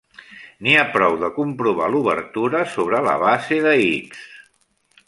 [0.67, 4.27] N'hi ha prou de comprovar l'obertura sobre la base de "X".